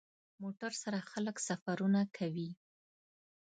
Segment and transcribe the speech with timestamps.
[0.41, 2.49] موټر سره خلک سفرونه کوي.